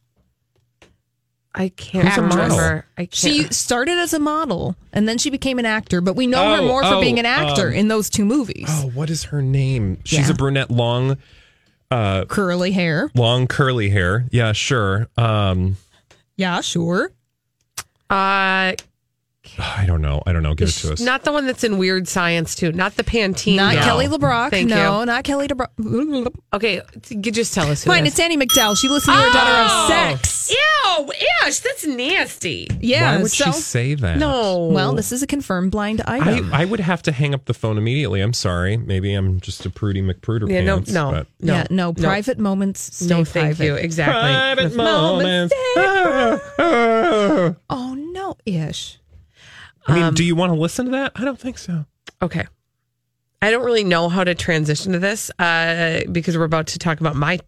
[1.54, 2.86] I can't Who's remember.
[2.98, 3.16] I can't.
[3.16, 6.62] She started as a model and then she became an actor, but we know her
[6.62, 8.68] Oh, more for oh, being an actor um, in those two movies.
[8.70, 9.98] Oh, what is her name?
[10.06, 10.32] She's Yeah.
[10.32, 11.18] a brunette, long,
[11.92, 13.10] uh, Curly hair.
[13.16, 14.26] long curly hair.
[14.32, 15.08] Yeah, sure.
[15.18, 15.76] Um,
[16.40, 17.12] Yeah, sure.
[18.10, 18.72] uh,
[19.58, 20.22] I don't know.
[20.26, 20.54] I don't know.
[20.54, 21.02] Give it to us.
[21.02, 22.72] not the one that's in Weird Science too.
[22.72, 23.56] Not the Pantene.
[23.58, 23.84] Not gal.
[23.84, 24.52] Kelly LeBrock.
[24.52, 25.06] Thank no, you.
[25.06, 26.34] not Kelly LeBrock.
[26.54, 26.82] Okay,
[27.20, 27.84] just tell us.
[27.84, 28.22] Who Fine, it it's is.
[28.26, 28.78] Andie MacDowell.
[28.78, 29.88] She listened to her daughter Oh.
[29.90, 30.39] have sex.
[31.44, 32.68] Ew, ish, that's nasty.
[32.82, 34.18] Yeah, Why would so, she say that?
[34.18, 34.68] No.
[34.68, 36.54] Well, this is a confirmed blind I, item.
[36.54, 38.22] I would have to hang up the phone immediately.
[38.22, 38.78] I'm sorry.
[38.78, 40.92] Maybe I'm just a prudy McPruder Yeah, no, pants.
[40.92, 43.64] no, but- no, yeah, no, private moments stay No, thank private.
[43.66, 43.76] you.
[43.76, 44.14] Exactly.
[44.16, 45.54] Private moments.
[46.58, 49.00] I Oh no, ish.
[49.88, 51.14] I mean, Um, do you want to listen to that?
[51.16, 51.86] I don't think so.
[52.22, 52.46] Okay.
[53.42, 57.00] I don't really know how to transition to this uh, because we're about to talk
[57.00, 57.40] about my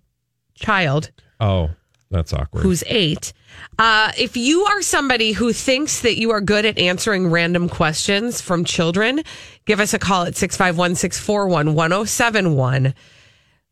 [0.56, 1.72] child Oh,
[2.12, 2.62] that's awkward.
[2.62, 3.34] who's eight.
[3.80, 8.42] Uh, if you are somebody who thinks that you are good at answering random questions
[8.42, 9.24] from children,
[9.66, 12.94] give us a call at 651 641 1071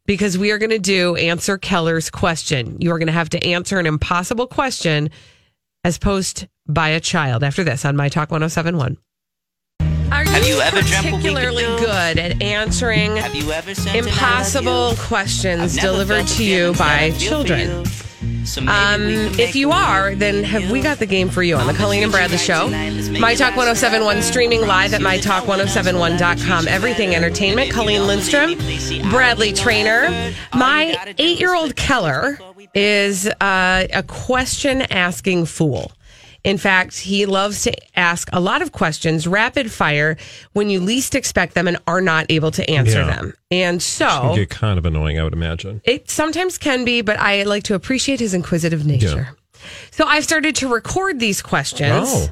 [0.05, 2.77] because we are going to do answer Keller's question.
[2.79, 5.11] You are going to have to answer an impossible question
[5.83, 8.97] as posed by a child after this on My Talk 1071.
[10.11, 13.89] Are Have you ever dreamt what we particularly good at answering Have you ever sent
[13.89, 17.85] an I love impossible questions delivered to you by I feel for children?
[18.45, 19.01] So Um,
[19.39, 22.11] if you are, then have we got the game for you on the Colleen and
[22.11, 22.65] Bradley Show.
[22.65, 22.93] tonight.
[22.93, 26.67] Let's make My Talk last 1071 streaming live at mytalk1071.com.
[26.67, 27.71] Everything Entertainment.
[27.71, 28.55] Colleen Lindstrom,
[29.11, 30.33] Bradley Traynor.
[30.55, 32.39] My eight year old Keller
[32.73, 35.91] is uh, a question asking fool.
[36.43, 40.15] In fact, he loves to ask a lot of questions, rapid fire,
[40.53, 43.15] when you least expect them and are not able to answer Yeah.
[43.15, 43.33] them.
[43.51, 45.81] And Can so get kind of annoying, I would imagine.
[45.83, 49.35] it sometimes can be, but I like to appreciate his inquisitive nature.
[49.91, 52.07] So I've started to record these questions.
[52.09, 52.29] Oh.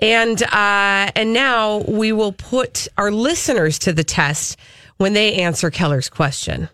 [0.00, 4.56] And uh, and now we will put our listeners to the test
[4.96, 6.70] when they answer Keller's question.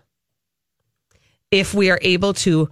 [1.51, 2.69] If we are able to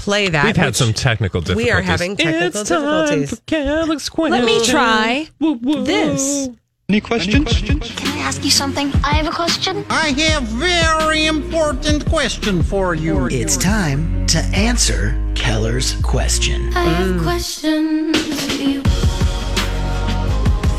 [0.00, 1.66] play that, We've had some technical difficulties.
[1.66, 3.30] We are having technical it's time difficulties.
[3.30, 4.32] for Keller's question.
[4.32, 5.84] Let me try Woo, woo.
[5.84, 6.48] this.
[6.88, 7.60] Any questions?
[7.60, 8.90] Can I ask you something?
[9.04, 9.84] I have a question.
[9.90, 13.28] I have a very important question for you.
[13.30, 16.72] It's time to answer Keller's question.
[16.74, 18.82] I have questions for you.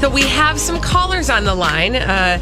[0.01, 2.41] So we have some callers on the line, uh,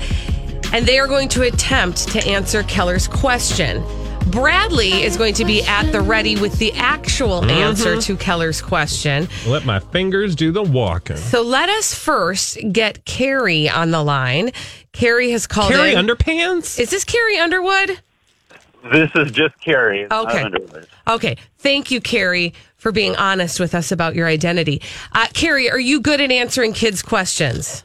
[0.73, 3.83] and they are going to attempt to answer Keller's question.
[4.31, 7.49] Bradley is going to be at the ready with the actual Mm-hmm.
[7.49, 9.27] answer to Keller's question.
[9.47, 11.17] Let my fingers do the walking.
[11.17, 14.51] So let us first get Kerry on the line.
[14.93, 16.05] Kerry has called Kerry in.
[16.05, 16.79] Underpants?
[16.79, 17.99] Is this Carrie Underwood?
[18.91, 20.07] This is just Kerry.
[20.11, 20.45] Okay.
[21.07, 21.37] Okay.
[21.57, 24.81] Thank you, Kerry, for being honest with us about your identity.
[25.11, 27.83] Uh, Kerry, are you good at answering kids' questions?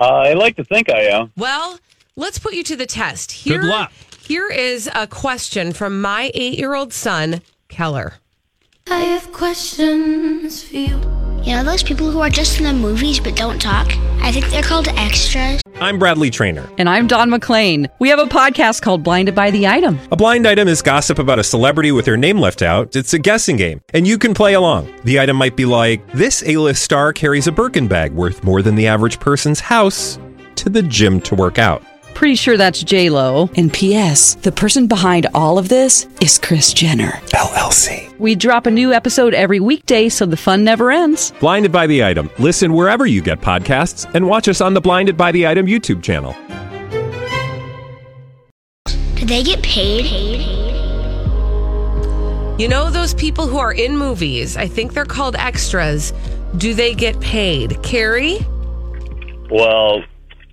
[0.00, 1.32] Uh, I like to think I am.
[1.36, 1.78] Well,
[2.16, 3.30] let's put you to the test.
[3.32, 3.92] Here, Good luck.
[4.26, 8.14] Here is a question from my eight year old son, Keller.
[8.90, 11.00] I have questions for you.
[11.44, 13.86] You know those people who are just in the movies but don't talk?
[14.22, 15.60] I think they're called extras.
[15.76, 16.68] I'm Bradley Traynor.
[16.76, 17.88] And I'm Don McClain.
[18.00, 19.96] We have a podcast called Blinded by the Item.
[20.10, 22.96] A blind item is gossip about a celebrity with their name left out.
[22.96, 24.92] It's a guessing game, and you can play along.
[25.04, 28.74] The item might be like this: A-list star carries a Birkin bag worth more than
[28.74, 30.18] the average person's house
[30.56, 31.80] to the gym to work out.
[32.16, 33.50] Pretty sure that's J Lo.
[33.58, 34.36] And P.S.
[34.36, 38.18] The person behind all of this is Kris Jenner LLC.
[38.18, 41.34] We drop a new episode every weekday, so the fun never ends.
[41.40, 42.30] Blinded by the item.
[42.38, 46.02] Listen wherever you get podcasts, and watch us on the Blinded by the Item YouTube
[46.02, 46.34] channel.
[48.86, 50.06] Do they get paid?
[52.58, 54.56] You know those people who are in movies?
[54.56, 56.14] I think they're called extras.
[56.56, 57.82] Do they get paid?
[57.82, 58.38] Kerry?
[59.50, 60.02] Well,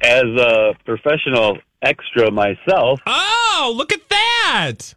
[0.04, 4.94] as a professional extra myself, Oh, look at that.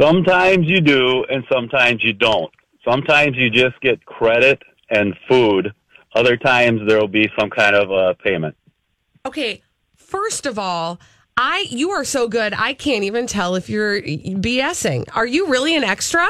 [0.00, 2.52] sometimes you do and sometimes you don't.
[2.88, 5.72] Sometimes you just get credit and food.
[6.14, 8.56] Other times there will be some kind of uh, payment.
[9.26, 9.62] Okay,
[9.96, 11.00] first of all,
[11.36, 12.54] I you are so good.
[12.54, 15.08] I can't even tell if you're BSing.
[15.16, 16.28] Are you really an extra?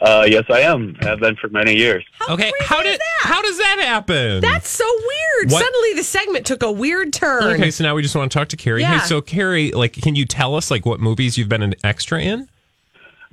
[0.00, 0.96] Uh, yes, I am.
[1.02, 2.04] I've been for many years.
[2.28, 4.40] okay, how did how does that happen?
[4.40, 5.52] That's so weird.
[5.52, 7.42] What- Suddenly the segment took a weird turn.
[7.54, 8.80] Okay, so now we just want to talk to Kerry.
[8.80, 9.00] Yeah.
[9.00, 12.20] Hey, so Kerry, like, can you tell us like what movies you've been an extra
[12.20, 12.48] in?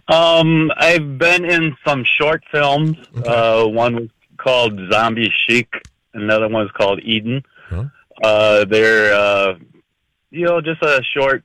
[0.09, 2.97] Um, I've been in some short films.
[3.25, 5.69] Uh, one was called Zombie Chic.
[6.13, 7.43] Another one was called Eden.
[8.23, 9.55] Uh, they're, uh,
[10.31, 11.43] you know, just a short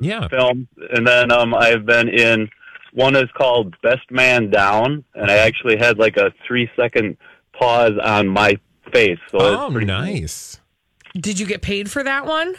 [0.00, 0.28] yeah.
[0.28, 0.68] film.
[0.92, 2.48] And then um, I've been in
[2.92, 7.16] one is called Best Man Down, and I actually had like a three second
[7.58, 8.54] pause on my
[8.92, 9.18] face.
[9.30, 10.60] So Oh, pretty nice.
[11.14, 12.54] Did you get paid for that one?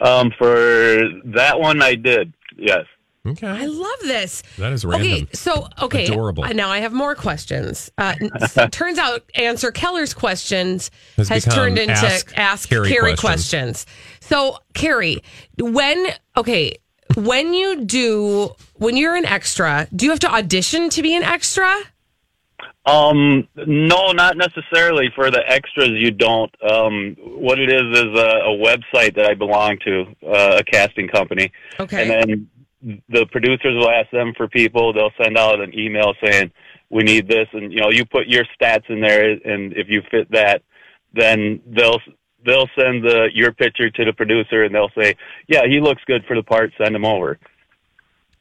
[0.00, 2.34] Um, for that one, I did.
[2.56, 2.84] Yes.
[3.26, 3.46] Okay.
[3.46, 4.42] I love this.
[4.58, 5.00] That is random.
[5.06, 5.28] Okay, random.
[5.32, 6.44] so okay, Adorable.
[6.44, 7.90] Now I have more questions.
[7.96, 13.16] Uh, n- turns out, answer Keller's questions Has has, turned into ask ask, Kerry Kerry,
[13.16, 13.84] questions.
[13.84, 13.86] questions.
[14.20, 15.22] So, Kerry,
[15.58, 16.06] when
[16.36, 16.76] okay,
[17.16, 21.22] when you do when you're an extra, do you have to audition to be an
[21.22, 21.74] extra?
[22.86, 25.90] Um, no, not necessarily for the extras.
[25.90, 26.54] You don't.
[26.62, 31.08] Um, what it is is a, a website that I belong to, uh, a casting
[31.08, 31.50] company.
[31.80, 32.02] Okay.
[32.02, 34.92] And then the producers will ask them for people.
[34.92, 36.50] They'll send out an email saying,
[36.90, 40.02] "We need this," and you know, you put your stats in there, and if you
[40.10, 40.62] fit that,
[41.14, 42.00] then they'll
[42.44, 45.16] they'll send the your picture to the producer, and they'll say,
[45.48, 46.72] "Yeah, he looks good for the part.
[46.78, 47.38] Send him over."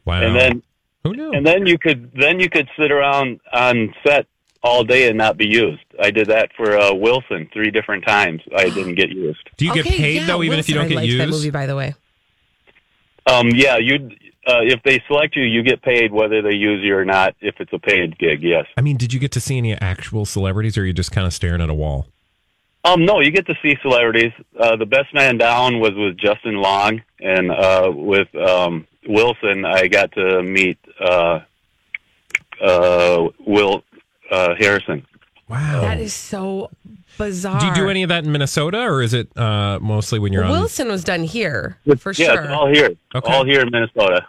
[0.06, 0.22] Wow.
[0.22, 0.64] And then
[1.04, 1.32] Who knew?
[1.32, 4.28] and then you could then you could sit around on set
[4.64, 5.84] all day and not be used.
[6.01, 8.41] I did that for uh, Wilson three different times.
[8.56, 9.49] I didn't get used.
[9.58, 11.22] Do you get paid yeah, though, even if you don't I get liked used?
[11.22, 11.95] That movie, by the way.
[13.26, 14.10] Um, yeah, you
[14.45, 17.36] uh, if they select you, you get paid whether they use you or not.
[17.41, 18.66] If it's a paid gig, yes.
[18.78, 21.26] I mean, did you get to see any actual celebrities, or are you just kind
[21.28, 22.08] of staring at a wall?
[22.86, 24.34] Um, no, you get to see celebrities.
[24.60, 29.88] Uh, the best man down was with Justin Long, and uh, with um, Wilson, I
[29.88, 31.40] got to meet uh,
[32.62, 33.84] uh, Will
[34.30, 35.06] uh, Harrison.
[35.48, 36.72] Wow, That is so
[37.18, 37.60] bizarre.
[37.60, 40.44] Do you do any of that in Minnesota, or is it uh, mostly when you're
[40.44, 40.52] on?
[40.52, 42.44] Wilson was done here for yeah, sure.
[42.44, 42.90] it's all here.
[43.16, 43.34] Okay.
[43.34, 44.28] All here in Minnesota.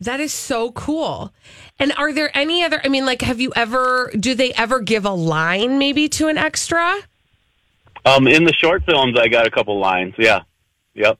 [0.00, 1.32] That is so cool.
[1.78, 2.80] And are there any other?
[2.84, 4.12] I mean, like, have you ever?
[4.18, 6.96] Do they ever give a line maybe to an extra?
[8.06, 10.14] Um, in the short films, I got a couple lines.
[10.16, 10.42] Yeah.
[10.94, 11.18] Yep.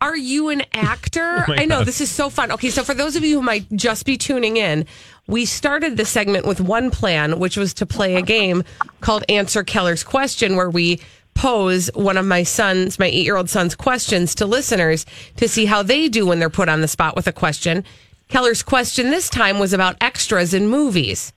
[0.00, 1.44] Are you an actor?
[1.48, 1.86] Oh I know God.
[1.86, 2.50] this is so fun.
[2.52, 4.84] Okay, so for those of you who might just be tuning in,
[5.28, 8.64] we started the segment with one plan, which was to play a game
[9.00, 11.00] called Answer Keller's Question, where we
[11.34, 15.06] pose one of my son's, my eight year old son's questions to listeners
[15.36, 17.84] to see how they do when they're put on the spot with a question.
[18.28, 21.32] Keller's question this time was about extras in movies.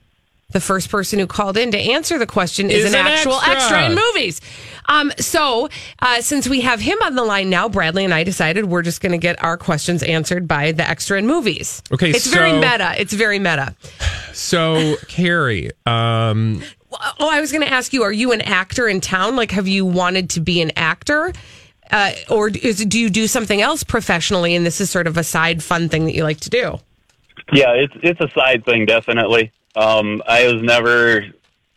[0.52, 3.36] The first person who called in to answer the question is, Is an, an actual
[3.36, 3.54] extra.
[3.54, 4.42] extra in movies.
[4.88, 8.66] Um, so, uh, since we have him on the line now, Bradley and I decided
[8.66, 11.82] we're just going to get our questions answered by the extra in movies.
[11.92, 12.94] Okay, it's very meta.
[12.98, 13.76] It's very meta.
[14.34, 16.62] So, Kerry, um,
[17.20, 19.38] Oh, I was going to ask you: Are you an actor in town?
[19.38, 21.32] Like, have you wanted to be an actor,
[21.90, 24.56] uh, or is, do you do something else professionally?
[24.56, 26.80] And this is sort of a side fun thing that you like to do.
[27.54, 29.54] Yeah, it's it's a side thing, definitely.
[29.76, 31.22] Um, I was never,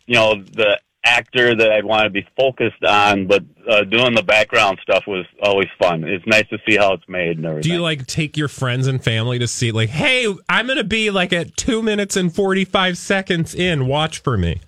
[0.05, 4.23] you know, the actor that I'd want to be focused on, but uh, doing the
[4.23, 6.03] background stuff was always fun.
[6.03, 9.03] It's nice to see how it's made and do you like take your friends and
[9.03, 12.97] family to see, like, hey, I'm going to be like at two minutes and 45
[12.97, 14.61] seconds in, watch for me?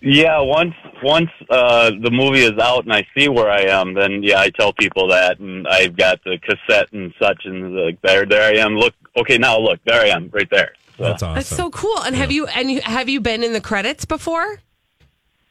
[0.00, 4.24] Yeah, once once uh, the movie is out and I see where I am, then
[4.24, 8.26] yeah, I tell people that, and I've got the cassette and such, and like there,
[8.26, 8.76] there I am.
[8.76, 10.72] Look, okay, now look, there I am, right there.
[11.02, 11.08] So.
[11.08, 11.34] That's awesome.
[11.34, 11.98] That's so cool.
[12.04, 14.60] And have you and you, have you been in the credits before?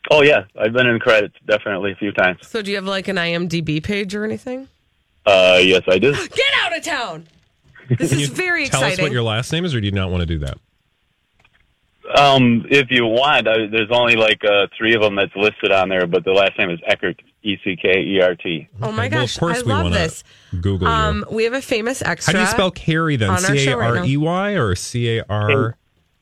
[0.10, 2.48] Oh yeah, I've been in credits definitely a few times.
[2.48, 4.70] So do you have like an IMDb page or anything?
[5.26, 6.14] Uh, yes, I do.
[6.30, 7.28] Get out of town.
[7.90, 9.04] This is you very Tell us exciting.
[9.04, 10.58] what your last name is, or do you not want to do that?
[12.16, 15.90] Um, if you want, I, there's only like uh, three of them that's listed on
[15.90, 18.68] there, but the last name is Eckert, E C K E R T.
[18.82, 20.24] Oh my Okay, well, gosh, of course I we love wanna this.
[20.62, 20.94] Google you.
[20.94, 22.34] Um, we have a famous extra.
[22.34, 23.30] How do you spell Kerry then?
[23.30, 25.78] on our C show A right R E Y or C A R?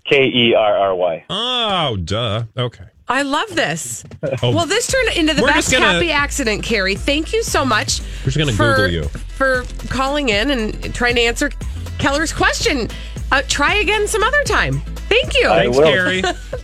[0.06, 1.26] K E R R Y.
[1.30, 2.44] Oh, duh.
[2.58, 2.86] Okay.
[3.08, 4.04] I love this.
[4.44, 4.56] Oh.
[4.56, 6.96] Well, this turned into the We're best gonna- happy accident, Kerry.
[6.96, 8.00] Thank you so much.
[8.22, 9.04] We're just gonna for, Google you.
[9.04, 11.52] for calling in and trying to answer
[11.98, 12.88] Keller's question.
[13.32, 14.80] Uh, try again some other time.
[15.10, 15.48] Thank you.
[15.48, 16.22] Thanks, Kerry.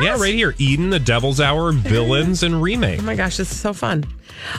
[0.00, 0.54] yeah, right here.
[0.58, 3.00] Eden, The Devil's Hour, Villains, and Remake.
[3.00, 4.04] Oh my gosh, this is so fun.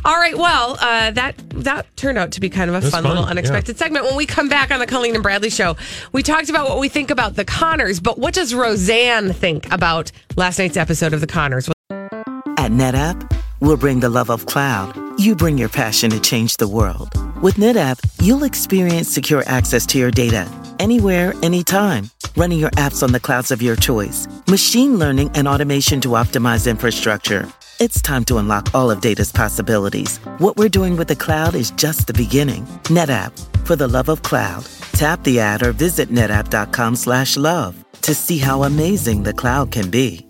[0.04, 3.04] All right, well, uh, that that turned out to be kind of a fun, fun,
[3.04, 4.06] little unexpected segment.
[4.06, 5.76] When we come back on the Colleen and Bradley show,
[6.12, 10.12] we talked about what we think about the Connors, but what does Roseanne think about
[10.36, 11.70] last night's episode of the Connors?
[11.90, 14.98] At NetApp, we'll bring the love of cloud.
[15.20, 17.10] You bring your passion to change the world.
[17.42, 20.50] With NetApp, you'll experience secure access to your data
[20.80, 22.10] anywhere, anytime.
[22.36, 24.28] Running your apps on the clouds of your choice.
[24.48, 27.48] Machine learning and automation to optimize infrastructure.
[27.80, 30.18] It's time to unlock all of data's possibilities.
[30.40, 32.66] What we're doing with the cloud is just the beginning.
[32.86, 33.32] NetApp,
[33.66, 34.66] for the love of cloud.
[34.94, 39.90] Tap the ad or visit netapp.com slash love to see how amazing the cloud can
[39.90, 40.26] be.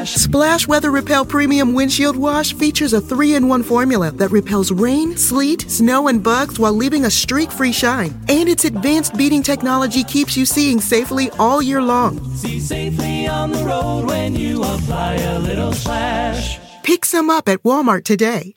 [0.00, 4.72] Splash, splash, Weather Repel Premium Windshield Wash features a three in one formula that repels
[4.72, 8.18] rain, sleet, snow, and bugs while leaving a streak free shine.
[8.28, 12.34] And its advanced beading technology keeps you seeing safely all year long.
[12.34, 16.58] See safely on the road when you apply a little splash.
[16.82, 18.54] Pick some up at Walmart today.